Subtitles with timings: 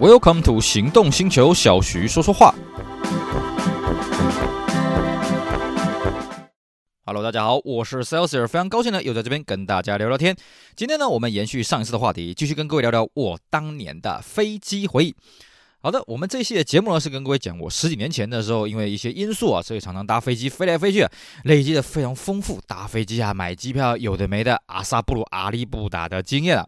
[0.00, 2.54] Welcome to 行动星球，小徐说说话。
[7.04, 10.36] Hello，大家好，我是 Celsius，非常高兴呢，又在这边跟大家聊聊天。
[10.76, 15.16] 今天呢，我们延续上一次的话题，继续跟各位聊聊我当年的飞机回忆。
[15.80, 21.04] 好的，我们这一期的节目呢，是跟各位讲我十几年前的时候，因为一些因素啊，所以常常搭飞机飞来飞去，
[21.42, 26.64] 累积的非常丰富搭飞机啊、买机票有的没的，阿萨布鲁阿里布达的经验啊。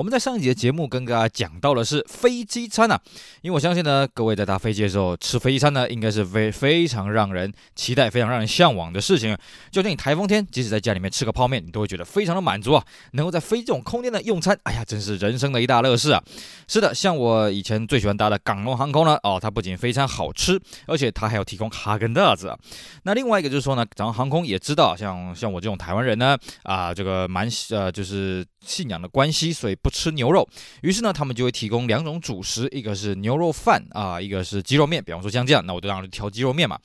[0.00, 2.98] 我们在上一集的节目跟大家讲到的是飞机餐啊，
[3.42, 9.36] 因为我相信呢，各位在搭飞机的时候吃飞机餐呢，应该是非非常让人期待、非常让人向往的事情。
[9.70, 12.82] 就像你台风天，即使在家里面吃个泡面，你都会觉得非常的满足啊。
[13.12, 16.24] 能够在飞这种空间的用餐，哎呀，真是人生的一大乐事啊。
[16.66, 22.58] 是的，像我以前最喜欢搭的港龙航空呢，哦，它不仅非常好吃，而且它还要提供哈根达斯啊。
[23.02, 29.76] 那另外一个就是说呢，港龙航空也知道，像像我这种台湾人呢，啊，这个蛮呃，就是信仰的关系，所以。
[29.82, 30.46] 不吃牛肉，
[30.82, 35.02] 于是呢，他们就会提供两种主食，一个是牛肉饭啊，一个是鸡肉面。
[35.02, 36.78] 比方说像这样，那我就当然挑鸡肉面嘛。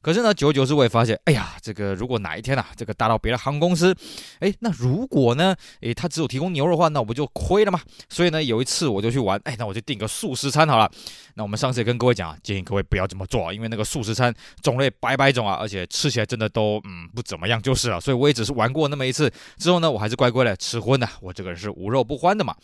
[0.00, 3.94] 可是呢，久而久之我也发现，哎呀，这个如果哪一天啊，这个搭到别的航空公司，
[4.38, 7.80] 哎，那如果呢，哎，他只有提供牛肉的话，那我不就亏了吗？
[8.08, 10.90] 所以呢，有一次我就去玩，哎，那我就订个素食餐好了。
[11.34, 18.00] 那我们上次也跟各位讲啊，建议各位不要这么做，因为那个素食餐种类百百种啊，而且吃起来真的都嗯不怎么样，就是了。
[18.00, 21.06] 所以我也只是玩过那么一次，之后呢，我还是乖乖的吃荤的。
[21.20, 22.54] 我这个人是无肉不欢的嘛。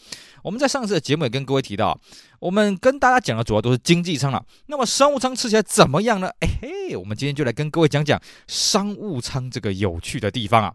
[0.43, 1.99] 我们在上次的节目也跟各位提到，
[2.39, 4.45] 我们跟大家讲的主要都是经济舱了。
[4.67, 6.29] 那么商务舱吃起来怎么样呢？
[6.41, 10.75] 哎嘿，我们今天就来跟各位讲讲商务舱这个有趣的地方啊。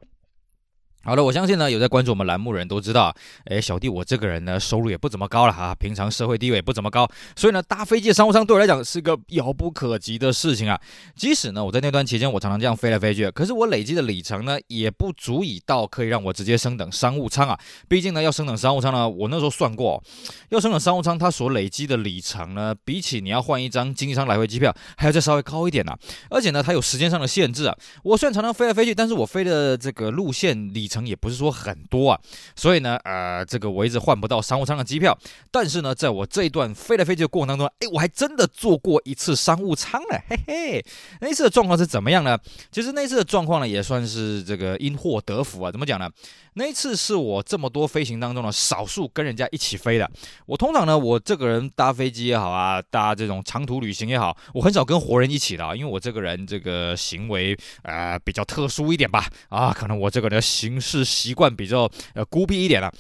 [1.02, 10.80] 好了，我相信呢，有在关注我们栏目的人都知道，哎，小弟我这个人呢，收入也不怎么高了哈，平常社会地位也不怎么高，所以呢，搭飞机的商务舱对我来讲是个遥不可及的事情啊。
[11.16, 17.58] 即使呢，我在那段期间我常常这样飞来飞去，可是我累积的里程呢，也不足以到可以让我直接升等商务舱啊。
[17.88, 20.04] 毕竟呢，要升等商务舱呢，我那时候算过，
[20.50, 25.96] 要升等商务舱，它所累积的里程呢，比起你要换一张经济舱来回机票，还要再稍微高一点呢、
[26.30, 27.76] 而且呢，它有时间上的限制啊。
[28.04, 32.20] 我虽然常常飞来飞去，但是我飞的这个路线里程也不是说很多啊，
[32.56, 35.18] 所以呢，呃，这个我一直换不到商务舱的机票。
[35.52, 40.86] 但是呢，在我这一段飞来飞去的过程当中，哎，我还真的坐过一次商务舱了，嘿嘿。
[41.22, 42.38] 那次的状况是怎么样呢？
[42.72, 45.72] 其实那次的状况呢，也算是这个因祸得福啊。
[45.72, 46.10] 怎么讲呢？
[46.56, 50.10] 那一次是我这么多飞行当中呢，少数跟人家一起飞的。
[50.46, 60.42] 我通常呢，我这个人搭飞机也好啊，搭这种长途旅行也好，我很少跟活人一起的啊，因为我这个人这个行为呃比较特殊一点吧，啊，可能我这个人的
[60.80, 62.92] 是习惯比较呃孤僻一点了。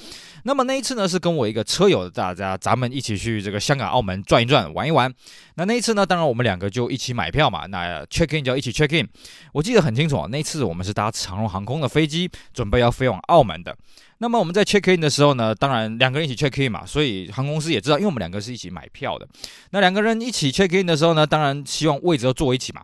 [0.43, 5.13] 那么那一次呢，是跟我一个车友，大家咱们一起去这个香港、澳门转一转、玩一玩。
[5.55, 9.07] 那那一次呢，当然我们两个就一起买票嘛，那 check in 就一起 check in。
[9.51, 13.75] 我记得很清楚啊，那次我们是搭长荣航空的飞机，准备要飞往澳门的。
[14.19, 19.27] 那么我们在 check in 的时候呢，当然两个人一起 check in 嘛，所以航空公司也知道，因为我们两个是一起买票的。
[19.71, 22.83] 那两个人一起 check in 的时候呢，当然希望位置都坐一起嘛。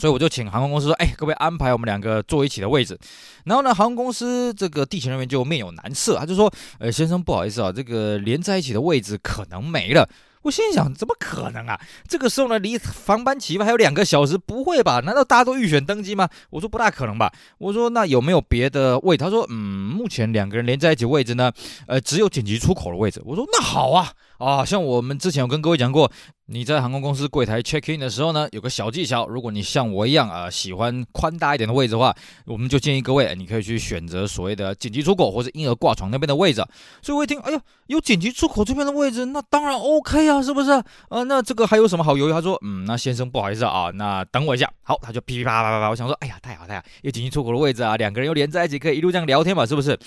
[0.00, 2.98] 所以我就请航空公司说，哎，可不可以安排我们两个坐一起的位置？
[3.44, 10.08] 然后呢，航空公司这个地勤人员就面有难色，他就说，呃，先生不好意思啊，这个连在一起的位置可能没了。
[10.42, 11.78] 我心想，怎么可能啊？
[12.08, 15.00] 这个时候呢，离航班起飞还有两个小时，不会吧？
[15.00, 16.26] 难道大家都预选登机吗？
[16.48, 17.30] 我说不大可能吧。
[17.58, 19.18] 我说那有没有别的位？
[19.18, 21.52] 他说，嗯，目前两个人连在一起位置呢，
[21.86, 23.20] 呃，只有紧急出口的位置。
[23.26, 24.12] 我说那好啊。
[24.40, 26.10] 啊，像我们之前有跟各位讲过，
[26.46, 32.14] 你在航空公司柜台 check in 的时候呢，有个小技巧，如果你像我一样啊，喜欢宽大一点的位置的话，
[32.46, 36.64] 我们就建议各位，你可以去选择所谓的紧急出口或者婴儿挂床那边的位置。
[37.02, 40.70] 所以我一听，哎呀，有紧急出口这边的位置，那当然 OK 啊，是不是？
[41.10, 42.32] 呃，那这个还有什么好犹豫？
[42.32, 44.72] 他说，嗯，那先生不好意思啊，那等我一下。
[44.82, 49.98] 好，他就噼噼啪啪啪啪，我想说，哎呀，太好太好，有紧急出口的位置啊，两个人又连在一起，可以一路这样聊天嘛，是不是？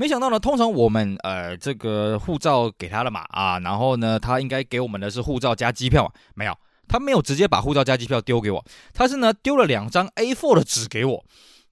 [0.00, 8.64] 没想到呢，通常我们呃这个护照给他了嘛啊，然后呢，他应该给我们的是护照加机票，没有，他没有直接把护照加机票丢给我，
[8.94, 11.24] 他是呢丢了两张 A4 的纸给我。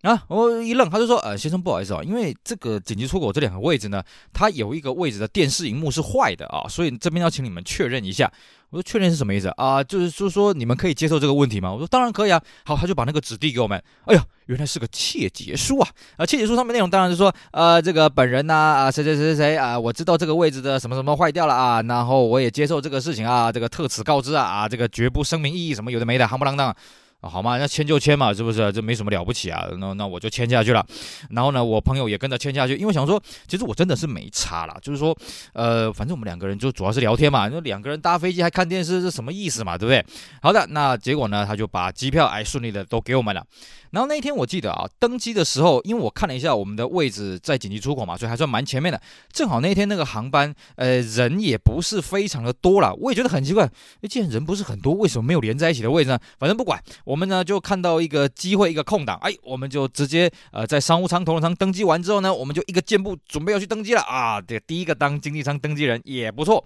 [0.06, 4.00] 啊，我一愣，他就说呃先生不好意思啊，因为这个紧急出口这两个位置呢，
[4.32, 8.30] 它有一个位置的电视荧幕是坏的啊，所以这边要请你们确认一下。
[8.70, 9.82] 我说确认是什么意思啊？
[9.82, 11.72] 就是说说你们可以接受这个问题吗？
[11.72, 12.40] 我说当然可以啊。
[12.64, 13.82] 好，他就把那个纸递给我们。
[14.04, 15.88] 哎呀，原来是个切结书啊！
[16.16, 26.74] 啊，切结书上面内容当然是说，呃，这个本人呐，啊，谁谁谁谁谁啊，我知道这个位置的什么什么坏掉了啊，然后我也接受这个事情啊，这个特此告知啊，啊，这个绝不声明异议什么有的没的，夯不啷当。
[27.22, 28.70] 好嘛，那签就签嘛，是不是？
[28.70, 29.66] 这没什么了不起啊。
[29.78, 30.86] 那那我就签下去了。
[31.30, 35.16] 然后呢，我朋友也跟着签下去，因为想说，其实我真的是没差啦，就是说，
[35.52, 37.48] 呃，反正我们两个人就主要是聊天嘛。
[37.48, 39.76] 那两个人搭飞机还看电视是什么意思嘛？
[39.76, 40.04] 对不对？
[40.40, 43.44] 好的，那结果呢，他就把机票哎顺利的都给我们了。
[43.90, 49.00] 然后那一天我记得啊，登机的时候，因为我看了一下我们的位置在紧急出口嘛，所以还算蛮前面的。
[49.32, 52.92] 正好那天那个航班，呃，人也不是非常的多了。
[52.94, 53.68] 我也觉得很奇怪，
[54.08, 56.18] 既然人不是很多，为什么没有连在一起的位置呢？
[56.38, 64.40] 反正不管，我们呢就看到一个机会，一个空档，哎，我们就直接呃在商务舱、头等舱登机完之后呢，我们就一个箭步准备要去登机了啊。
[64.40, 66.64] 这第一个当经济舱登机人也不错，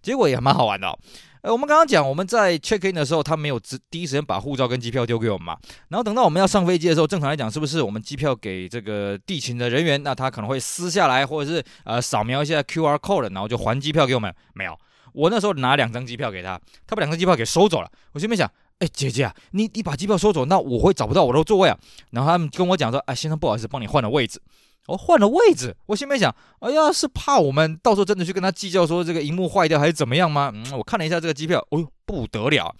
[0.00, 0.98] 结果也蛮好玩的哦。
[1.42, 5.58] 呃，我们刚刚讲我们在 check in 的时候，他没有直第一时间把护照跟机票丢给我们嘛。
[5.88, 14.32] 然后等到我们要上飞机的时候，正常来讲，是不是我们机票给这个地勤的人员，那他可能会撕下来，或者是呃扫描一下 QR code，然后就还机票给我们？
[14.54, 14.78] 没有，
[15.12, 17.90] 我那时候拿两张机票给他，他把两张机票给收走了。
[18.12, 18.48] 我心里面想，
[18.82, 21.78] 哎，姐姐啊，你你把机票收走，那我会找不到我的座位啊。
[22.10, 24.42] 然后他们跟我讲说，哎，先生不好意思，帮你换了位置。
[24.88, 30.50] 我、换了位置，我心里面想，哎呀，是怕我们到时候真的去跟他计较，说这个荧幕坏掉还是怎么样吗？
[30.52, 32.74] 嗯，我看了一下这个机票，哦呦，不得了。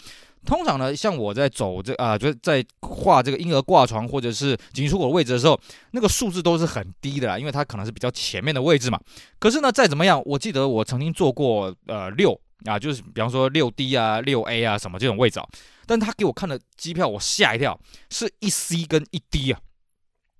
[0.45, 5.57] 通常呢，像我在走这啊，就是在画这个婴儿挂床或者是紧急出口的位置的时候，
[5.93, 8.99] 那个数字都是很低的啦，因为它可能是比较前面的位置嘛。
[9.39, 15.49] 可是呢，再怎么样，我记得我曾经坐过呃六啊，就是比方说六 D 啊、六 A 啊什么这种位置啊，
[15.87, 17.79] 但他给我看的机票，我吓一跳，
[18.11, 19.61] 是一 C 跟一 D 啊。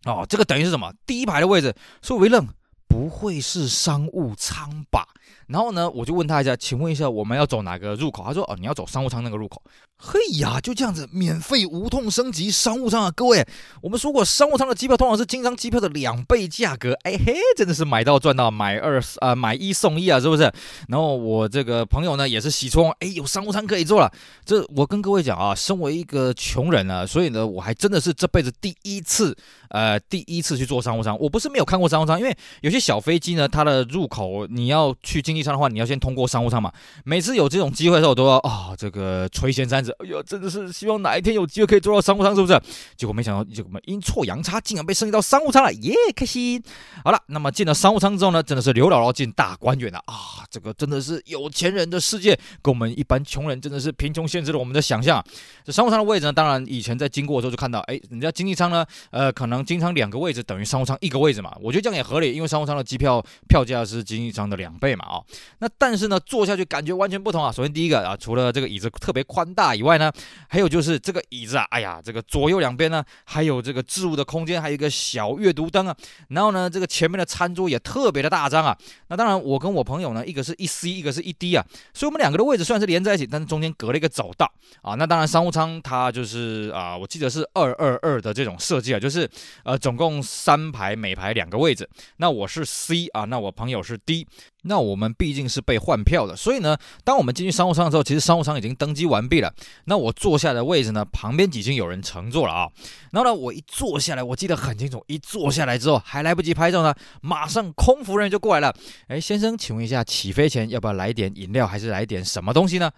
[0.05, 0.93] 哦，这个等于是什么？
[1.07, 2.47] 第一排的位置，所以我一愣，
[2.89, 5.07] 不会是商务舱吧？
[5.53, 8.25] 然后呢，我就问他一下，请问一下，我们要走哪个入口？
[8.25, 9.63] 他说，哦，你要走商务舱那个入口。
[10.05, 13.11] 嘿呀，就这样子，免费无痛升级商务舱啊！
[13.15, 13.47] 各位，
[13.81, 16.93] 我们说过，商务舱的机票通常是经济机票的两倍价格。
[17.05, 20.43] 哎嘿，真的是买到赚到，买二啊、呃、买一送一啊，是不是？
[20.89, 24.11] 然后我这个朋友呢，也是喜出，哎，有商务舱可以坐了。
[24.45, 29.37] 这我跟各位讲啊，身为一个穷人呢，所以呢，我还真的是这辈子第一次，
[29.69, 31.17] 呃，第一次去坐商务舱。
[31.21, 36.73] 我不是没有看过商务舱，因为有些小飞机呢，它的入口你要去经济舱的话，你要先通过商务舱嘛。
[37.05, 39.91] 每次有这种机会的时候，我都要啊、这个垂涎三尺。
[39.99, 42.61] 哎呦，真的是希望哪一天有机会可以坐到商务舱，是不是？
[42.97, 46.63] 结果没想到，结果我们阴错阳差，竟然被升级到商务舱了，耶，开心！
[47.05, 50.47] 好了，那么进了商务舱之后呢，真的是刘姥姥进大观园了啊！
[50.51, 55.25] 这个真的是有钱人的世界，跟我们一般穷人真的是贫穷限制了我们的想象。
[55.65, 65.22] 这商务舱的位置呢，当然以前在经过的时候就看到，哎，人家经济舱呢，呃，可能经济舱两个位置等于商务舱一个位置嘛，我觉得这样也合理，因为商务舱的机票票价是经济舱的两倍嘛，啊，
[65.59, 67.51] 那但是呢，坐下去感觉完全不同啊。
[67.51, 70.13] 首先第一个啊，除了这个椅子特别宽大以外呢，
[70.49, 75.97] 还有就是这个椅子啊，哎呀，这个左右两边呢，还有这个置物的空间，还有一个小阅读灯啊。
[76.29, 78.77] 然后呢，这个前面的餐桌也特别的大张啊。
[79.09, 84.51] 那当然，我跟我朋友呢，一个是一 C，一个是一 D 啊，所以我们两个的位置虽然是连在一起，但是中间隔了一个走道
[84.83, 84.95] 啊。
[84.95, 89.29] 那当然，商务舱它就是啊，我记得是二二二的这种设计啊，就是
[89.65, 91.89] 呃，总共三排，每排两个位置。
[92.17, 94.27] 那我是 C 啊，那我朋友是 D。
[94.63, 99.53] 那我们毕竟是被换票的，所以呢，当我们进去商务舱的时候，其实商务舱已经登机完毕了。
[99.87, 102.69] 那我坐下的位置呢，旁边已经有人乘坐了啊。
[103.11, 108.75] 然后呢，我一坐下来，我记得很清楚，一坐下来之后还来不及拍照呢，马上空服人员就过来了。
[109.09, 112.91] 哎，先生，请问一下，起飞前要不要来点饮料，还是来点什么东西呢？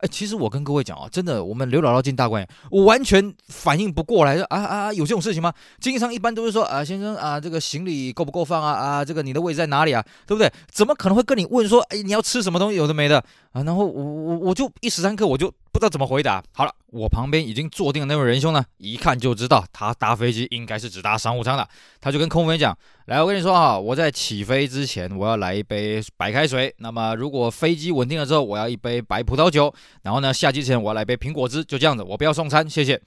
[0.00, 5.52] 哎，其实我跟各位讲啊，真的，我们刘姥姥进大观园，我完全反应不过来，啊啊，有这种事情吗？
[5.78, 8.72] 经营商一般都是说啊，先生啊，这个行李够不够放啊？
[8.72, 10.04] 啊，这个你的位置在哪里啊？
[10.26, 10.50] 对不对？
[10.70, 12.76] 怎么可能会跟你问说，哎，你要吃什么东西？
[12.76, 13.62] 有的没的啊？
[13.62, 16.42] 然后我我我就一时三刻我就不知道怎么回答。
[16.52, 16.72] 好了。
[16.92, 21.64] 我旁边已经坐定的那位仁兄呢，一看就知道他搭飞机应该是只搭商务舱的。
[22.00, 22.76] 他就跟空飞讲
[23.06, 26.74] ：“来，我跟你说啊，我在起飞之前我要来一杯白开水。
[26.78, 29.72] 那么如果飞机稳定了之后，我要一杯白葡萄酒。
[30.02, 31.64] 然后呢，下机前我要来杯苹果汁。
[31.64, 33.00] 就这样子，我不要送餐，谢谢。”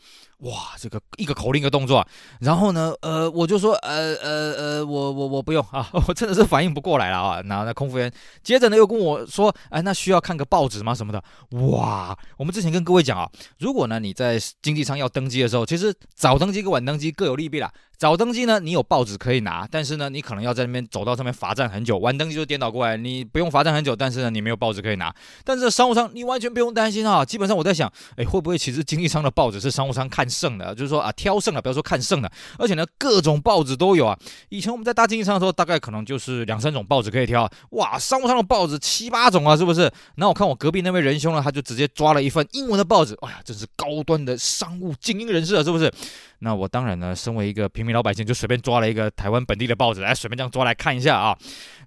[0.43, 2.05] 哇，这个一个口令一个动作，
[2.39, 7.41] 然后呢，呃，我就说，呃呃呃，我我我不用啊， 我真的是反应不过来了啊。
[7.45, 8.11] 然后那空服员
[8.43, 10.93] 接着呢又跟我说，哎，那需要看个报纸吗？
[10.93, 11.23] 什么的？
[11.69, 17.71] 哇，我们之前跟各位讲啊，如果呢你在经济舱要登机的时候，其实早登机跟晚登机各有利弊啦。
[18.03, 21.97] 早登机呢，你有报纸可以拿，但是呢，你可能要在那边走到上面罚站很久。
[21.99, 25.15] 晚登机就颠倒过来，你不用罚站很久，但是呢，你没有报纸可以拿。
[25.45, 32.29] 但是商务舱你完全不用担心啊，基本上我在想，哎，会不会其实经济舱的报纸是商务舱看剩的，就是说啊挑剩的，不要说看剩的，
[32.59, 34.19] 而且呢各种报纸都有啊。
[34.49, 39.89] 以前我们在搭经济舱的时候，大概可能就是两三种报纸可以挑，哇，商务舱的报纸七八种啊，是不是？
[40.15, 45.89] 那我看我隔壁那位仁兄呢，他就直接抓了一份英文的报纸，哎呀，真是高端的商务精英人士啊，是不是？
[46.39, 51.37] 那我当然呢，身为一个平民老百姓，就随便抓了一个台湾本地的报纸来，随便这样抓来看一下啊。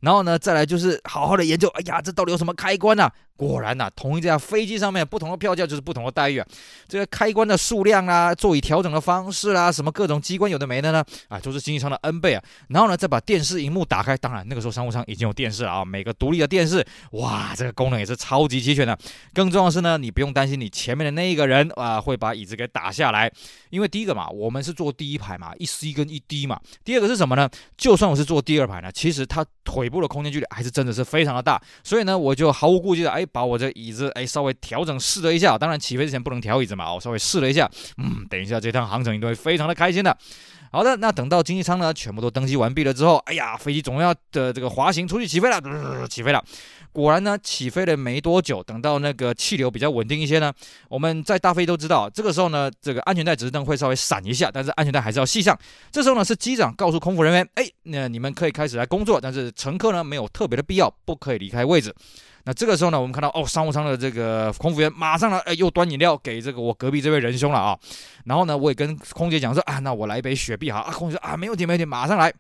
[0.00, 3.10] 然后呢，再来就是好好的研究，哎呀，这到底有什么开关呢？
[3.36, 6.46] 果然呐、同一架飞机上面不同的票价就是不同的待遇啊。
[6.88, 11.04] 这个开关的数量、啊，座椅调整的方式啦、啊，什么各种机关有的没的呢？
[11.28, 12.42] 啊，都是经济舱的 N 倍啊。
[12.68, 18.98] 然后呢，再把电视荧幕打开，当然那个时候商务舱已经有电视了啊，每个独立的电视，哇，这个功能也是超级齐全的。
[19.34, 23.30] 更重要的是呢，你不用担心你前面的那一个人啊会把椅子给打下来，
[23.68, 26.58] 因为第一个嘛，我们是坐第一排嘛，一 C 跟一 D 嘛。
[26.82, 27.46] 第二个是什么呢？
[27.76, 33.25] 就算我是坐第二排呢，其实它腿部的空间距离还是真的是非常的大，所以呢，我就毫无顾忌的哎。
[33.26, 40.16] 把我这椅子哎稍微调整试了一下，当然起飞之前不能调椅子嘛，我稍微试了一下，嗯，等一下这趟航程一定会非常的开心的。
[40.72, 45.60] 好的，那等到经济舱呢全部都登机完毕了之后，哎呀，飞机总要的这个滑行出去起飞了，
[46.08, 46.44] 起飞了。
[46.92, 50.52] 果然呢，起飞了没多久，等到那个气流比较稳定一些呢，
[50.88, 55.56] 我们在大飞都知道，这个时候呢，这个安全带指示灯会稍微闪一下，但是安全带还是要系上。
[55.92, 61.94] 这时候呢，是机长告诉空服人员，哎，那你们可以开始来工作，但是乘客呢没有特别的必要，不可以离开位置。
[62.46, 67.76] 那这个时候呢，我们看到哦，商务舱的这个空服员马上来，哎，又端饮料给这个我隔壁这位仁兄了啊。
[68.24, 70.92] 然后呢，我也跟空姐讲说啊，那我来一杯雪碧哈啊。
[70.92, 72.32] 空姐说啊，没问题，没问题，马上来。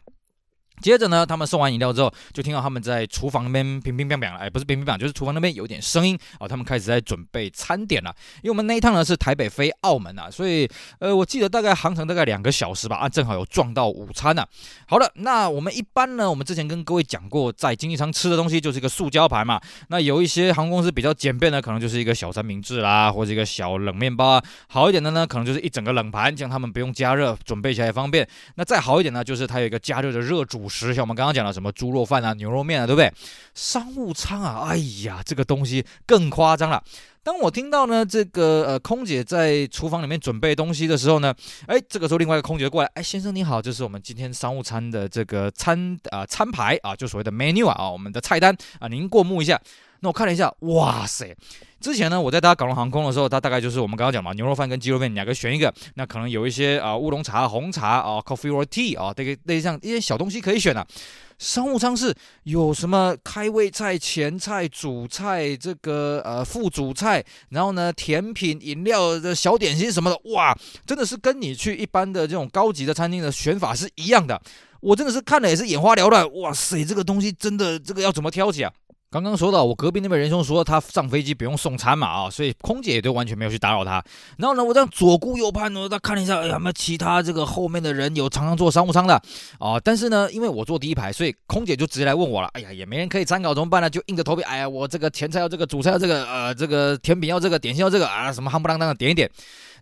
[0.80, 6.46] 接着呢，他们送完饮料之后，就听到他们在厨房那边乒乒乓乓了，哎，不是乒乒乓，就是厨房那边有点声音啊。
[6.46, 10.68] 他们开始在准备餐点了，因为我们那一趟呢是台北飞澳门啊，所以
[10.98, 14.44] 呃，我记得大概航程大概两个小时吧，啊，正好有撞到午餐呢。
[14.86, 19.60] 好了，那我们一般呢，我们之前跟各位讲过，在经济舱吃的东西就是一个塑胶盘嘛。
[19.88, 24.44] 那有一些航空公司比较简便的，可能就是一个小三明治啦，或者一个小冷面包啊。
[24.68, 28.26] 好一点的呢，可能就是一整个冷盘，这样他们不用加热，准备起来也方便。
[28.56, 33.12] 那再好一点呢，就是它有一个加热的热煮食，像我们刚刚讲的什么猪肉饭啊、牛肉面啊，对不对？
[33.54, 36.82] 商务舱啊，哎呀，这个东西更夸张了。
[37.22, 41.34] 当我听到呢，这个呃空姐在厨房里面准备东西的时候呢，
[41.66, 49.60] 哎，这个时候另外一个空姐过来，哎，先生你好，这是我们今天商务餐的这个餐啊、餐牌啊，就所谓的 menu 啊，我们的菜单啊，您过目一下。
[50.00, 51.34] 那我看了一下，哇塞！
[51.80, 55.72] 之前呢，我在搭港龙航空的时候，它大概就是我们刚刚讲嘛，牛肉饭跟鸡肉面两个选一个。
[55.94, 60.86] 那可能有一些啊乌龙茶、红茶啊，coffee or tea 啊，这个类似像一些小东西可以选啊。
[61.38, 62.14] 商务舱是
[62.44, 70.56] 有什么开胃菜、前菜、主菜，这个呃副主菜，然后呢甜品、饮料的小点心什么的，哇，
[70.86, 74.40] 真的是跟你去一般的这种高级的餐厅的选法是一样的。
[74.80, 78.72] 我真的是看了也是眼花缭乱，哇塞，这个东西真的这个要怎么挑起啊？
[79.08, 84.02] 刚刚说到，我隔壁那位仁兄说他上飞机不用送餐嘛啊，所以空姐也都完全没有去打扰他。
[84.36, 89.14] 然后呢，我这样左顾右盼，呢再看了一下，哎呀，有没有其他这个后面的人有常常坐商务舱的
[89.60, 89.78] 啊？
[89.82, 92.48] 但是呢，因为我坐第一排，所以空姐就直接来问我了。
[92.54, 93.88] 哎呀，也没人可以参考，怎么办呢？
[93.88, 99.30] 就硬着头皮，哎呀，我这个前菜要这个，主菜要这个，呃，这个甜品要这个，点心要这个啊，什么夯不啷当的点一点。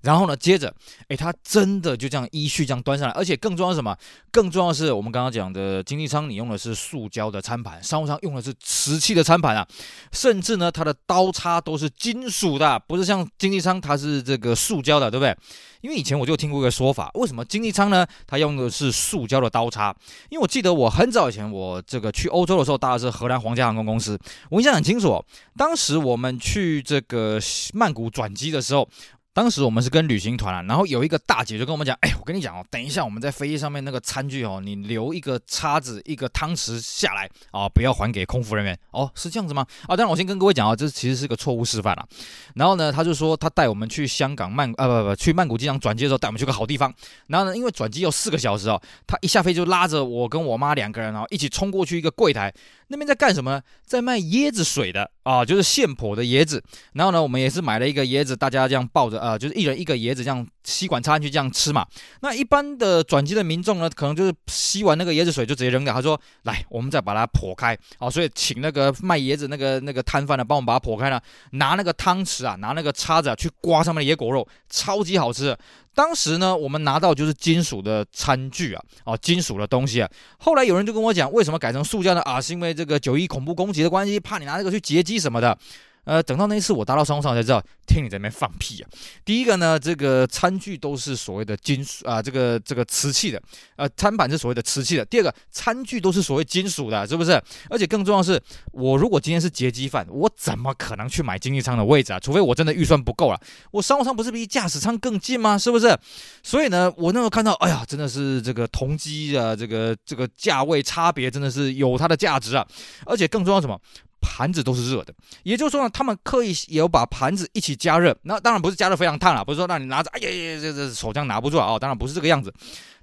[0.04, 0.72] 然后呢，接着，
[1.08, 3.96] 哎，他真的就这样依序这样端上来，而且更重要是什么？
[4.30, 9.66] 更重要的是我们刚刚讲的经济舱，你用的是塑胶的餐盘，商务舱用的是瓷器的餐盘啊，
[10.12, 15.34] 甚至呢，它的刀叉都是金属的，不是像经济舱它是这个塑胶的，对不对？
[15.80, 18.06] 因为以前我就听过一个说法，为什么经济舱呢？
[18.26, 19.94] 它用的是塑胶的刀叉？
[20.28, 24.18] 因为我记得我很早以前我这个去欧洲的时候搭的是荷兰皇家航空公司，
[24.50, 25.24] 我印象很清楚哦，
[25.56, 27.38] 当时我们去这个
[27.72, 28.86] 曼谷转机的时候。
[29.34, 39.66] 当时我们是跟旅行团啊，然后有一个大姐就跟我们讲，哎，我跟你讲哦，等一下我们在飞机上面那个餐具哦，你留一个叉子、一个汤匙下来啊，不要还给空服人员哦，是这样子吗？
[39.88, 42.06] 啊，当然我先跟各位讲啊，这其实是个错误示范啊。
[42.54, 46.94] 然后呢，他就说他带我们去香港曼啊不不去曼谷机场转机的时候带我们去个好地方。
[47.26, 52.54] 然后呢，因为转机要四个小时哦，他一下飞就拉着我跟我妈两个人哦，一起冲过去一个柜台。
[52.88, 53.62] 那边在干什么呢？
[53.84, 56.62] 在卖椰子水的啊，就是现剖的椰子。
[56.92, 61.86] 然后呢，我们也是买了一个椰子，大家这样抱着啊，就是一人一个椰子，这样吸管插进去这样吃嘛。
[62.20, 65.94] 那一般的转机的民众呢，可能就是吸完那个椰子水就直接扔掉。
[65.94, 71.22] 他说：“来，我们再把它剖开。”啊，所以请那个卖椰子那个那个摊贩呢，帮我们把它剖开了，
[71.52, 75.56] 拿那个汤匙啊，拿那个叉子啊，去刮上面的椰果肉，超级好吃。
[75.94, 80.10] 当时呢，我们拿到就是金属的餐具啊，哦，金属的东西啊。
[80.38, 82.20] 后来有人就跟我讲，为什么改成塑胶呢？
[82.22, 85.56] 啊，是因为这个九一恐怖攻击的关系，怕你拿这个去劫机什么的。
[86.04, 88.88] 呃，等到那一次我搭到商务舱才知道，听你在那边放屁啊！
[89.24, 93.42] 第一个呢，这个餐具都是所谓的金属啊，这个这个瓷器的，
[93.76, 95.04] 呃，餐盘是所谓的瓷器的。
[95.04, 97.32] 第二个，餐具都是所谓金属的，是不是？
[97.70, 98.40] 而且更重要的是，
[98.72, 102.20] 我如果今天是劫机犯，我怎么可能去买经济舱的位置啊？
[102.20, 103.40] 除非我真的预算不够了。
[103.70, 105.56] 我商务舱不是比驾驶舱更近吗？
[105.56, 105.96] 是不是？
[106.42, 112.66] 所以呢，我那时候看到，哎呀，真的是这个同机啊，这个这个价位差别真的是有它的价值啊！
[113.06, 113.80] 而且更重要什么？
[114.24, 115.12] 盘子都是热的。
[115.42, 118.16] 也就是说呢，他们刻意也有把盘子一起加热。
[118.22, 121.66] 那当然不是加热非常烫啊，不是说让你拿着，哎呀呀，这这手这样拿不住啊。
[121.66, 122.52] 哦，当然不是这个样子。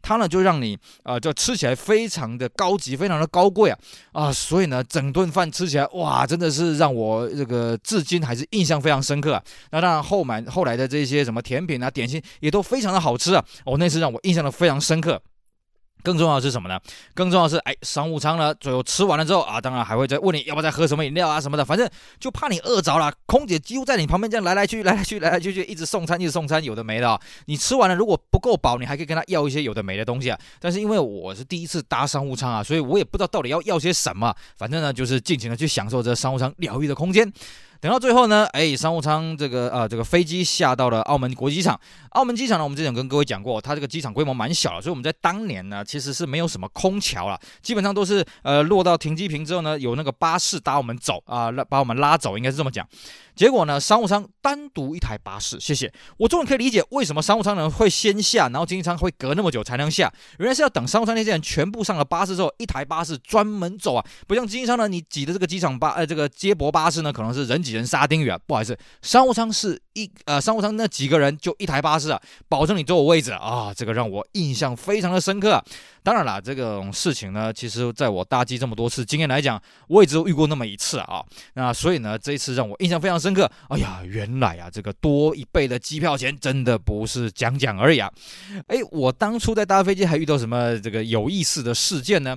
[0.03, 3.77] 它呢就让你呃，就吃起来非常的高级，非常的高贵啊
[4.13, 4.33] 啊！
[4.33, 9.43] 所以呢，整顿饭吃起来哇，真的是让我这个至今还是印象非常深刻啊。
[9.69, 13.45] 那当然后满后来的这些什么甜品啊、点心也都非常的好吃啊。
[13.63, 15.21] 哦，那次让我印象的非常深刻。
[16.03, 16.79] 更重要的是什么呢？
[17.13, 21.89] 更重要的是，哎，商务舱呢，最后吃完了之后啊，当然还会再问你要不要再喝什么饮料啊什么的，反正
[22.19, 23.13] 就怕你饿着了。
[23.25, 27.19] 空姐几乎在你旁边这样来来去，来来去来来去去，一直送餐，一直送餐，有的没的。
[27.45, 30.37] 你吃完了，如果不够饱，你还可以跟他要一些有的没的东西啊。
[30.59, 34.35] 但是因为我是第一次搭商务舱啊，所以我也不知道到底要要些什么。
[34.57, 37.31] 反正呢，就是尽情的去享受这商务舱疗愈的空间。
[37.81, 41.79] 等到最后呢，哎，商务舱这个呃这个飞机下到了澳门国际机场。
[42.11, 52.87] 澳门机场呢，我们之前跟各位讲过，它这个机场规模蛮小的，所以我们在当年呢其实是没有什么空桥了，基本上都是呃落到停机坪之后呢，有那个巴士搭我们走啊，拉、把我们拉走，应该是这么讲。
[53.33, 55.91] 结果呢，商务舱单独一台巴士，谢谢。
[56.17, 69.81] 我终于可以理解为什么商务舱呢会先下，然后经济舱会隔那么久才能下，原来是要等商务舱那些人全部上了巴士之后，一台巴士专门走啊，不像经济舱呢，你挤的这个机场巴呃这个接驳巴士呢，可能是人挤人沙丁鱼啊，不好意思，商务舱是。
[69.93, 75.63] 一呃，商务舱那几个人就一台巴士啊，保证你坐我位置啊，这个让我印象非常的深刻。
[76.03, 81.23] 当然了，这种事情呢，其实在我搭机这么多次经验来讲，我也只有遇过那么一次啊。
[81.53, 83.49] 那所以呢，这一次让我印象非常深刻。
[83.69, 88.11] 哎呀，原来啊，这个多一倍的机票钱真的不是讲讲而已啊。
[88.67, 92.35] 哎，我当初在搭飞机还遇到什么这个有意思的事件呢？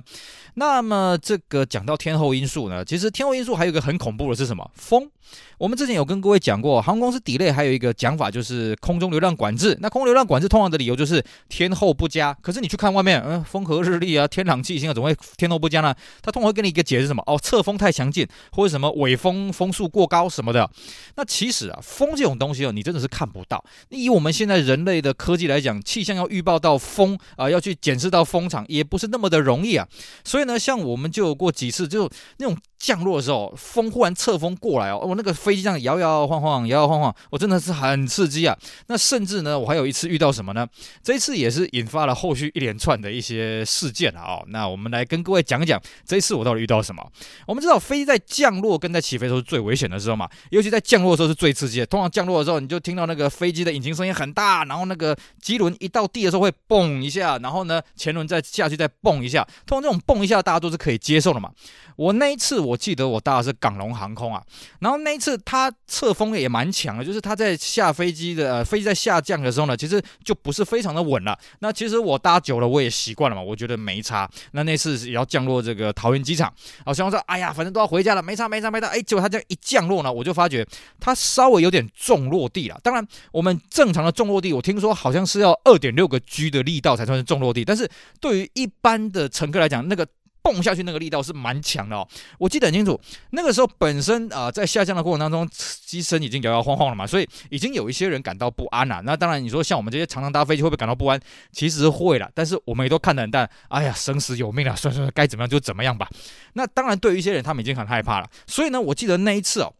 [0.55, 4.69] 那么这个讲到天候因素呢，其实天候因素还有一个很恐怖的是什么？
[4.75, 5.09] 风。
[5.57, 9.77] 我们之前有跟各位讲过，航空公司 delay 还有一个讲法就是空中流量管制。
[9.81, 12.35] 那空流量管制通常的理由就是天候不佳。
[12.41, 15.93] 可是你去看外面，嗯，风和日丽啊，天朗气清啊，怎么会天候不佳呢？
[16.21, 17.23] 他通常会给你一个解释什么？
[17.25, 20.69] 哦，侧风太强劲，或者什么尾风风速过高什么的。
[21.15, 23.63] 那其实啊，风这种东西哦，你真的是看不到。
[23.89, 29.87] 以我们现在人类的科技来讲，气象要预报到风啊、要去检视到风场，也不是那么的容易啊。
[30.23, 32.57] 所以呢，像我们就有过几次，就那种。
[32.77, 38.57] 降落的时候，风忽然侧风过来哦，我那个飞机这样摇摇晃晃，摇摇晃晃，我真的是很刺激啊。
[38.87, 40.65] 那甚至呢，我还有一次遇到什么呢？
[41.03, 44.41] 这一次也是引发了后续一连串的一些事件啊。
[44.47, 47.05] 那我们来跟各位讲讲，这一次我到底遇到什么？
[47.45, 51.85] 我们知道飞机在降落跟在起飞都是最危险的时候嘛，尤其在降落的时候是最刺激的。
[51.85, 59.45] 通常降落的时候，你就听到那个飞机的引擎声音很大，然后那个机轮一到地的时候会蹦一下，然后呢前轮再下去再蹦一下。
[59.65, 61.51] 通常这种蹦一下大家都是可以接受的嘛。
[61.97, 64.41] 我那一次我记得我搭的是港龙航空啊，
[64.79, 71.37] 然后那一次它侧风也蛮强的，就是它在下飞机的呃飞机在下降的时候呢，其实就不是非常的稳了。
[71.59, 74.29] 那其实我搭久了我也习惯了嘛，我觉得没差。
[74.51, 76.53] 那那次也要降落这个桃园机场，
[76.85, 78.87] 好像说哎呀，反正都要回家了，没差没差没差。
[78.87, 80.65] 哎，结果它这样一降落呢，我就发觉
[80.99, 82.79] 它稍微有点重落地了。
[82.83, 87.89] 当然，我们正常的重落地，我听说好像是要二点六个 G 的力道才算是重落地，但是
[88.21, 90.05] 对于一般的乘客来讲，那个。
[90.45, 93.01] 蹦下去那个力道是蛮强的哦，我记得很清楚。
[93.31, 99.01] 那个时候本身啊、在下降的过程当中，机身已经摇摇晃晃了嘛，所以已经有一些人感到不安了。
[99.03, 101.19] 那当然，你说像我们这些常常搭飞机会不会感到不安？
[101.51, 103.49] 其实会了，但是我们也都看得很淡。
[103.69, 106.07] 哎呀，生死有命啊， 算算该怎么样就怎么样吧。
[106.53, 108.29] 那当然，对于一些人，他们已经很害怕了。
[108.45, 109.73] 所以呢，我记得那一次哦。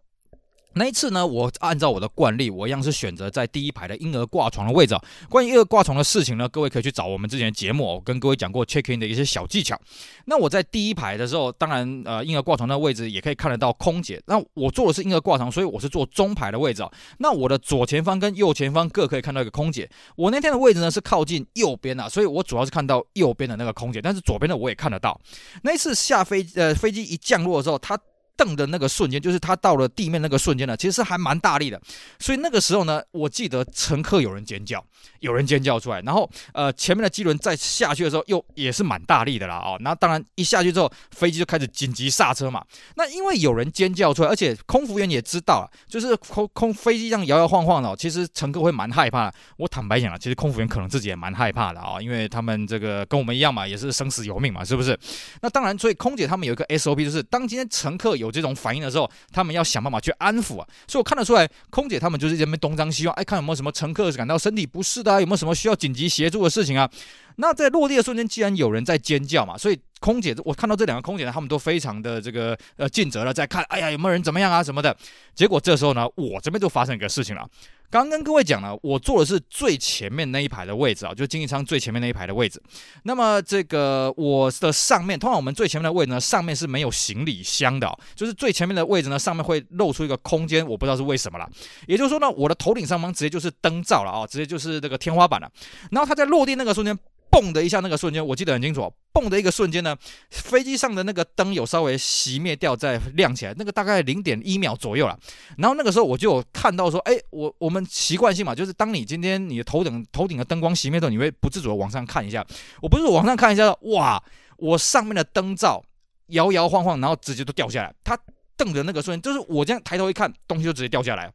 [0.75, 4.93] 那一次呢，我按照我的惯例，我一样是选择在第一排的婴儿挂床的位置。
[5.29, 9.79] 关于婴儿挂床的事情呢，各位可以去找我们之前的节目，我跟各位讲过 check in 的一些小技巧。
[10.25, 14.21] 那我在第一排的时候，当然呃婴儿挂床的位置也可以看得到空姐。
[14.27, 16.83] 那我坐的是婴儿挂床，所以我是坐中排的位置。
[17.19, 19.89] 那我的左前方跟右前方各可以看到一个空姐。
[20.17, 25.17] 我那天的位置呢是靠近右边啊，所以我主要是看到右边的那个空姐，但是左边的我也看得到。
[25.63, 27.97] 那一次下飞呃飞机一降落的时候，它。
[28.37, 31.81] 蹬的那个瞬间，就是他到了地面那个瞬间呢，其实还蛮大力的。
[32.19, 34.83] 所以那个时候呢，我记得乘客有人尖叫，
[35.19, 36.01] 有人尖叫出来。
[36.01, 39.77] 然后呃，前面的机轮再下去的时候，又也是蛮大力的啦哦。
[39.79, 42.63] 那当然一下去之后，飞机就开始紧急刹车嘛。
[42.95, 49.33] 那因为有人尖叫出来，而且空服员也知道，就是空空飞机这样摇摇晃晃的，其实乘客会蛮害怕的。
[49.57, 54.97] 我坦白讲啊，其实空服员可能自己也蛮害怕的啊，因为他们这个跟我们一样嘛，也是生死由命嘛，是不是？
[55.41, 66.89] 那当然，所以空姐他们有一个 SOP，就是当今天乘客有有这种反应的时候，他们要想办法去安抚啊，所以我看得出来，空姐他们就是这边东张西望，哎，看有没有什么乘客感到身体不适的啊，有没有什么需要紧急协助的事情啊？
[67.37, 74.95] 那在落地的瞬间，既然有人在尖叫嘛，所以空姐我看到这两个空姐呢，他们都非常的这个呃尽责了，在看，哎呀有没有人怎么样啊什么的。
[75.33, 77.47] 结果这时候呢，我这边就发生一个事情了。
[77.89, 82.61] 刚跟各位讲了，我坐的是最前面那一排的位置啊，就经济舱最前面那一排的位置。
[83.03, 91.47] 那么这个我的上面，通常我们最前面的位置呢，上面是没有行李箱的，就是最前面的位置呢，上面会露出一个空间，我不知道是为什么了。
[91.87, 95.49] 也就是说呢，我的头顶上方直接就是灯罩了啊，直接就是这个天花板了。
[95.91, 96.97] 然后它在落地那个瞬间。
[97.29, 98.91] 蹦的一下，那个瞬间我记得很清楚。
[99.11, 99.95] 蹦的一个瞬间呢，
[100.29, 105.17] 飞机上的那个灯有稍微熄灭掉，再亮起来，那个大概零点一秒左右了。
[105.57, 112.45] 然后那个时候我就看到说，哎，我我们习惯性嘛，就是当你今天你的头顶头顶的灯光熄灭之后，你会不自主的往上看一下。
[112.81, 114.21] 我不是往上看一下，哇，
[114.57, 115.81] 我上面的灯罩
[116.27, 117.93] 摇摇晃晃，然后直接都掉下来。
[118.03, 118.17] 它
[118.57, 121.31] 瞪的那个瞬间，就是我这样抬头一看，东西就直接掉下来。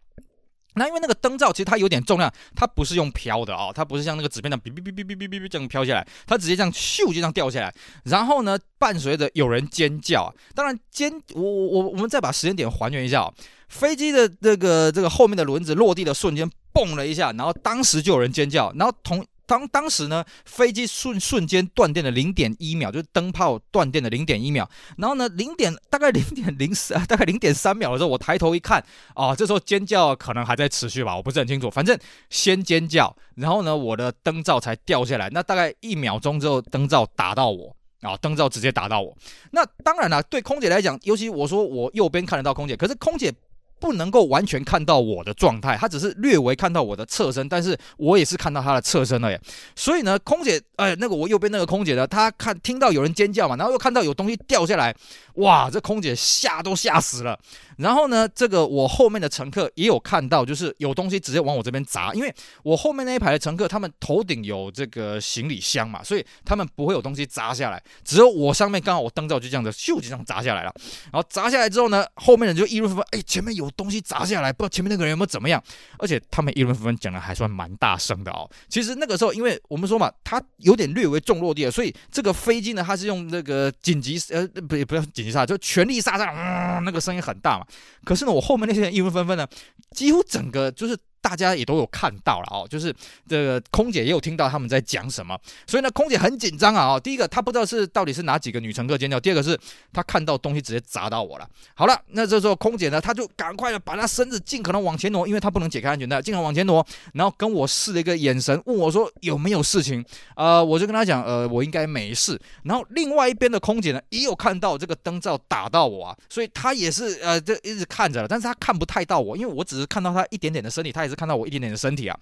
[0.75, 13.33] 那因为那个灯罩其实它有点重量，它不是用飘的啊，它不是像那个纸片那样哔哔哔哔哔哔哔这样飘下来，它直接这样咻就这样掉下来，然后呢，伴随着有人尖叫，当然尖，我我我我们再把时间点还原一下，
[13.69, 19.25] 飞机的这个这个后面的轮子落地的瞬间，蹦了一下，然后当时就有人尖叫，然后同。
[19.51, 24.71] 当当时呢，飞机瞬瞬间断电的零点一秒，就是灯泡断电的零点一秒。
[24.97, 28.81] 然后呢，零点大概零点零三，大概零点三秒的时候，我抬头一看，
[29.13, 31.69] 啊，这时候尖叫可能还在持续吧，我不是很清楚。
[31.69, 35.29] 反正先尖叫，然后呢，我的灯罩才掉下来。
[35.31, 39.19] 那大概一秒钟之后，灯罩打到我，啊，灯罩直接打到我。
[39.51, 43.35] 那当然了，对空姐来讲，尤其我说我右边看得到空姐，可是空姐。
[43.81, 49.40] 不能够完全看到我的状态，他只是略微看到我的侧身，但是我也是看到他的侧身了耶。
[49.75, 54.95] 所以呢，空姐，哎，那个我右边那个空姐呢，她看听到有人尖叫嘛，然后又看到有东西掉下来，
[55.37, 57.38] 哇，这空姐吓都吓死了。
[57.81, 70.73] 然后呢，这个我后面的乘客也有看到，就是有东西直接往我这边砸，因为我后面那一排的乘客，他们头顶有这个行李箱嘛，所以他们不会有东西砸下来，只有我上面刚好我灯罩就这样子咻就这样砸下来了。
[71.12, 73.69] 然后砸下来之后呢，后面人就议论纷纷，哎，前面有。
[73.81, 75.62] 东西砸下来，不知道前面那个人有没有怎么样，
[75.97, 78.47] 而且他们议论纷纷讲的还算蛮大声的哦。
[78.69, 87.66] 其实那个时候，因为我们说嘛，它有点略微重落地了，所以这个飞机呢，它是用那个紧急呃，不不要紧急刹车，就全力刹车，嗯，那个声音很大嘛。
[88.05, 89.47] 可是呢，我后面那些人议论纷纷呢，
[89.93, 90.97] 几乎整个就是。
[91.21, 92.95] 大家也都有看到了哦，就是
[93.29, 96.95] 这个空姐也有听到他们在讲什么，所以呢，空姐很紧张啊。
[96.95, 99.59] 哦，第一个她不知道是到底是哪几个女乘客尖叫，第二个是
[99.93, 101.49] 她看到东西直接砸到我了。
[101.75, 110.03] 好了，那这时候空姐呢，她就赶快的把她身子尽可能往前挪，因为她不能解开安全带，尽可能往前挪，然后跟我试了一个眼神，问我说有没有事情。
[110.37, 112.41] 呃，我就跟她讲，呃，我应该没事。
[112.65, 121.10] 然后另外一边的空姐呢，也有看到这个灯罩打到我啊，所以她也是呃，这一直看着了，但是她看不太到我，因为我只是看到她一点点的身体，她也。
[121.11, 122.18] 是看到我一点点的身体啊，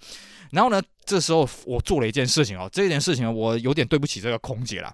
[0.51, 4.93] 然后呢，这时候我做了一件事情哦，这件事情我有点对不起这个空姐了。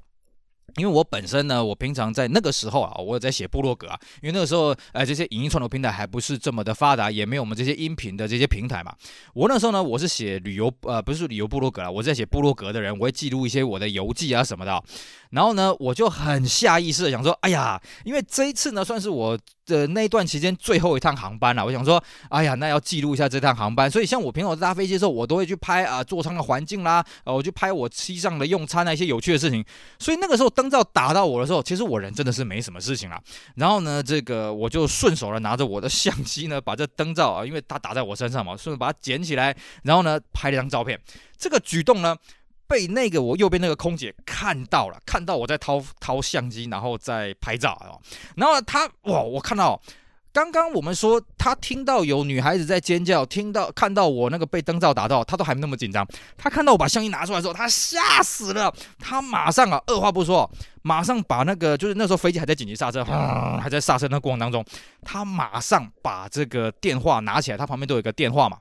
[0.78, 3.98] 因为我本身呢，我平常在那个时候啊，我有在写部落格啊。
[4.22, 8.94] 因为那个时候，呃，这些影音创作平台还不是这么的发达，也没有我们这些音频的这些平台嘛。
[9.34, 14.84] 我那时候呢，我是写旅游，呃，不是旅游部落格啊，我在写部落格的人，我会记录一些我的游记啊什么的。
[15.30, 21.66] 然后呢，我就很下意识的想说，哎呀，因为这一次呢，算是我的那一段期间最后一趟航班了。
[21.66, 23.90] 我想说，哎呀，那要记录一下这趟航班。
[23.90, 29.64] 所以像我平常搭飞机的时候，我都会去拍啊座舱的环境啦，呃，我去拍我机上的用餐那些有趣的事情。
[30.00, 33.20] 所以那个时候灯罩打到我的时候，其实我人真的是没什么事情了。
[33.56, 41.00] 然后呢，这个我就顺手的拿着我的相机呢，把这灯罩啊，因为它打在我身上嘛，顺手把它捡起来，然后呢拍了张照片。
[41.38, 42.16] 这个举动呢。
[42.68, 47.94] 被那个我右边那个空姐看到了，看到我在掏掏相机，然后在拍照啊。
[48.36, 49.80] 然后她哇，我看到
[50.34, 56.06] 刚刚我们说她听到有女孩子在尖叫，听到看到我那个被灯罩打到，她都还没那么紧张。
[56.38, 58.74] 她看到我把相机拿出来的时候，她吓死了。
[59.00, 60.50] 她马上啊，二话不说，
[60.82, 63.04] 马上把那个就是那时候飞机还在紧急刹车，
[63.62, 64.66] 还在刹车那过程当中，
[65.04, 68.58] 她马上把这个电话拿起来，她旁边都有一个电话嘛。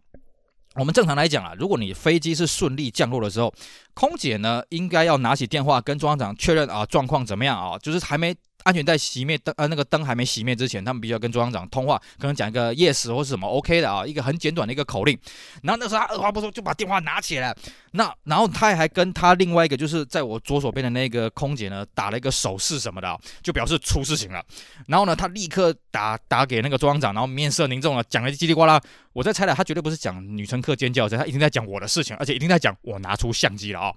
[0.75, 3.53] 我们正常来讲啊，如果你飞机是顺利降落的时候，
[3.95, 8.35] 空姐呢应该要拿起电话跟中央长确认啊状况怎么样啊，就是还没。
[8.65, 15.17] 安全带熄灭灯，呃，那个灯还没熄灭之前，他们必须要跟中央长通话，可能讲一个 yes 或是什么 OK 的啊，一个很简短的一个口令。
[15.63, 17.55] 然后那时候他二话不说就把电话拿起来，
[17.93, 24.45] 那然后他还跟他另外一个就是在我左手边的那个空姐呢打了一个手势什么的，就表示出事情了。
[24.87, 28.81] 然后呢，他立刻打打给那个中央长，然后面色凝重了，讲了叽里呱啦。
[29.13, 33.95] 我在猜了，他绝对不是讲女乘客尖叫声，他一定在讲我的事情，而且一定在讲我拿出相机了啊。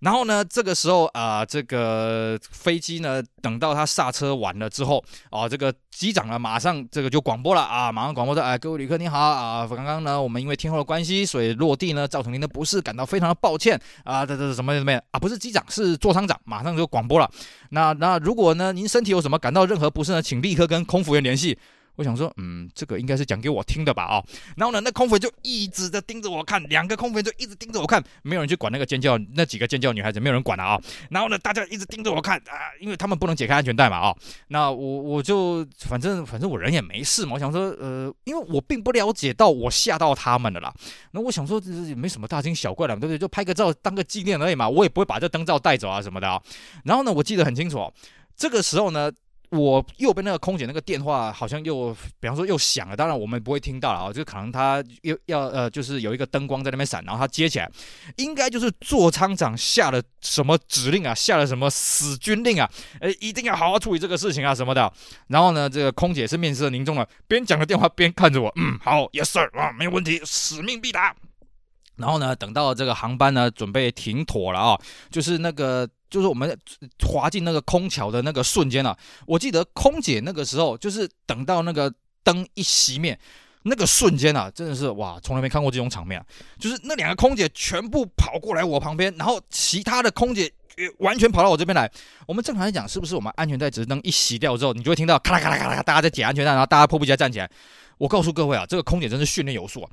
[0.00, 17.30] 然后呢，这个时候啊、这个飞机呢，等到它刹车完了之后，啊，这个机长呢，马上这个就广播了啊，马上广播说，哎，各位旅客你好啊，刚刚呢，我们因为天候的关系，所以落地呢，造成您的不适，感到非常的抱歉啊，这这什么什么啊，不是机长，是座舱长，马上就广播了。
[17.70, 21.58] 那那如果呢，您身体有什么感到任何不适呢，请立刻跟空服员联系。
[21.96, 24.24] 我想说，嗯，这个应该是讲给我听的吧，啊、
[24.56, 30.80] 然后呢，那空服就一直的盯着我看，两个空服就一直盯着我看，没有人去管那个尖叫，那几个尖叫女孩子，没有人管了啊、
[31.10, 34.16] 然后呢，大家一直盯着我看啊，因为他们不能解开安全带嘛，啊、
[34.48, 40.74] 那我我就反正反正我人也没事嘛，我想说，呃，因为我并不了解到我吓到他们了啦，
[41.12, 43.18] 那我想说这也没什么大惊小怪的，对不对？
[43.18, 46.42] 就拍个照当个纪念而已嘛，我也不会把这灯罩带走啊什么的啊，
[46.84, 47.92] 然后呢，我记得很清楚，
[48.36, 49.12] 这个时候呢。
[49.54, 57.70] 我右边那个空姐那个电话好像又，比方说又响了，当然我们不会听到了啊，就可能他又要呃，就是有一个灯光在那边闪，然后他接起来，
[58.16, 64.92] 应该就是座舱长下了什么指令啊，下了什么死军令啊，呃，一定要好好处理这个事情啊什么的。
[65.28, 71.14] 然后呢，这个空姐是面色凝重的，边讲着电话边看着我，嗯，好，yes sir，啊，没有问题，使命必达。
[71.96, 74.80] 然后呢，等到这个航班呢准备停妥了啊，
[75.10, 75.88] 就是那个。
[76.10, 76.56] 就是我们
[77.04, 83.18] 滑进那个空桥的那个瞬间啊，我记得空姐那个时候就是等到那个灯一熄灭，
[83.64, 86.24] 那个瞬间啊，真的是哇，从来没看过这种场面啊！
[86.56, 90.48] 就是那两个空姐全部跑过来我旁边，然后其他的空姐
[90.98, 91.90] 完全跑到我这边来。
[92.28, 97.50] 我们正常来讲，是不是我们安全带指示灯一熄掉之后，你就会听到咔啦咔啦咔啦，大家在解安全带，然后大家迫不及待站起来。
[97.98, 99.90] 我告诉各位啊，这个空姐真是训练有素啊！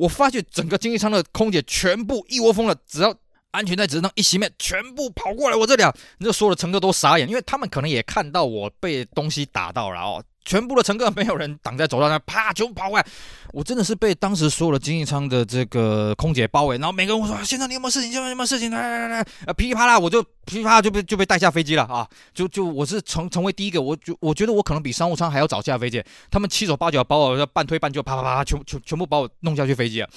[0.00, 3.14] 我发觉整个经济舱的空姐全部一窝蜂的，只要。
[3.52, 5.92] 安全带指示灯一熄灭，全部跑过来我这里啊！
[6.18, 10.22] 那所有的乘客都傻眼，因为他们可能也看到我被东西打到了哦。
[10.50, 13.06] 全部的乘客没有人挡在走道上，啪，全部跑过来。
[13.52, 18.10] 我真的是被当时所有的经济舱的这个空姐包围，然后每个人我说：“先生，你有没有事情？
[18.10, 18.68] 先生，有没有事情？
[18.68, 22.04] 来来来来，噼里啪啦，我就噼里啪啦就被就被带下飞机了啊！
[22.34, 26.02] 就就我是成成为第一个，我就我觉得我可能比商务舱还要早下飞机。
[26.32, 30.10] 他们七手八脚把我半推半就，啪啪啪，全全全部把我弄下去飞机了。”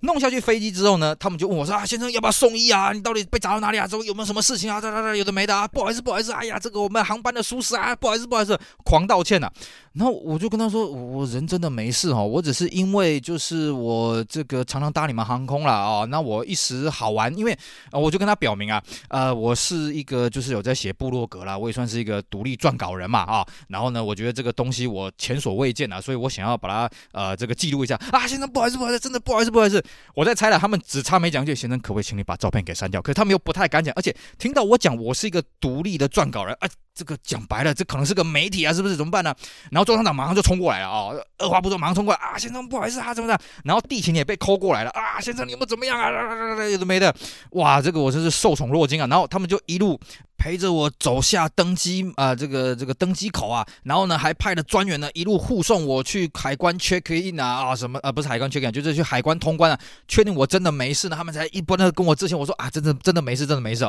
[0.00, 2.92] 弄下去飞机之后呢，他们就问我说：“啊，先生要不要送医啊？
[2.92, 3.86] 你到底被砸到哪里啊？
[3.86, 4.78] 之后有没有什么事情啊？
[4.78, 9.52] 哒哒哒，有的没的啊，不好意思，不好意思，哎呀，这个我们航班的疏失啊，不好意思，不好意思，狂道歉呐、啊。”
[9.92, 17.52] 然后我就跟他说：“我人真的没事哈，我只是因为就是我这个常常搭你们航空了啊，那我一时好玩，因为
[17.90, 23.46] 啊，我就跟他表明啊，呃，我是一个就是有在写部落格啦，我也算是一个独立撰稿人嘛啊。
[23.68, 28.26] 然后呢，我觉得这个东西我前所未见啊，所以我想要把它呃这个记录一下啊。
[28.26, 29.82] 先生，不好意思，不好意思，真的不好意思，不好意思，
[30.14, 33.00] 我在猜了。”他们只差没讲句，先生可不可以请你把照片给删掉？
[33.00, 38.96] 可是他们又不太敢讲，而且听到我讲我是一个独立的撰稿人，啊，这个讲白了，这可能是个媒体啊，是不是？
[38.96, 39.34] 怎么办呢？
[39.70, 43.38] 然后周厂长马上就冲过来了啊、二话不说马上冲过来啊，先生不好意思啊，怎么的？
[43.64, 46.64] 然后地勤也被抠过来了啊，先生你们怎么样啊？
[46.64, 47.14] 有的没的，
[47.50, 49.06] 哇，这个我真是受宠若惊啊！
[49.06, 50.00] 然后他们就一路。
[50.38, 62.38] 陪着我走下登机啊、这个这个登机口啊，然后呢，还派了专员呢一路护送我去海关 check in 啊啊什么啊，不是海关 check in，就是去海关通关啊，确定我真的没事呢，他们才一般的跟我致歉。
[62.38, 63.84] 我说啊，真的真的没事，真的没事。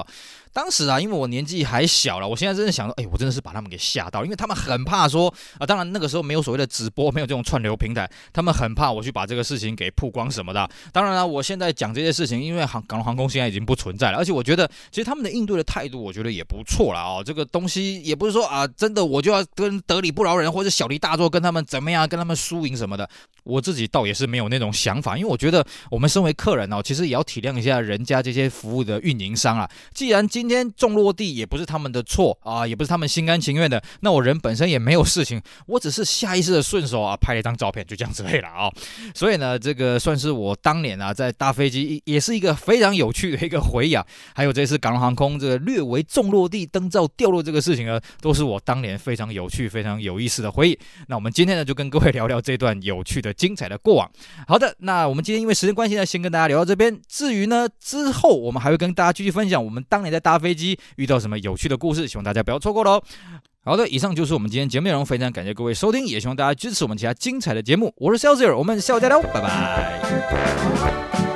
[0.53, 10.67] 当时啊，因为我年纪还小了，我现在真的想说，哎，我真的是把他们给吓到，因为他们很怕说啊，当然那个时候没有所谓的直播，没有这种串流平台，他们很怕我去把这个事情给曝光什么的。
[10.91, 17.23] 当然了，我现在讲这些事情，因为航港龙航空现在已经不存在了，而且我觉得其实他们的应对的态度，我觉得也不错了啊。
[17.23, 23.09] 这个东西也不是说啊，真的我就要跟得理不饶人，或者小题大做，跟他们怎么样，跟他们输赢什么的。
[23.47, 29.69] 我自己倒也是没有那种想法，因为我觉得我们身为客人哦，其实也要体谅一下人家这些服务的运营商啊。
[29.93, 38.69] 既然今天重落地也不是他们的错啊，也不是他们心甘情愿的，那我人本身也没有事情，我只是下意识的顺手啊拍了一张照片，就这样子累了啊。
[39.15, 44.05] 所以呢，这个算是我当年啊在搭飞机也是一个非常有趣的一个回忆啊。
[44.35, 50.79] 还有这次港龙航空这个略微重落地灯罩掉落这个事情呢，都是我当年非常有趣、非常有意思的回忆。
[51.07, 53.33] 那我们今天呢就跟各位聊聊这段有趣的。
[53.37, 54.11] 精彩的过往。
[54.47, 56.99] 好的，那我们今天因为时间关系呢，先跟大家聊到这边。
[57.07, 63.01] 至于呢，之后我们还会跟大家继续分享我们当年在搭飞机遇到什么有趣的故事，希望大家不要错过喽。
[63.63, 67.93] 好的，以上就是我们今天节目内容，非常感谢各位收听，也希望大家支持我们其他精彩的节目。
[67.97, 71.26] 我是 Celsius，我们下午再聊，拜拜。